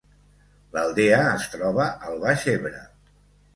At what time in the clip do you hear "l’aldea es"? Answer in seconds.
0.77-1.45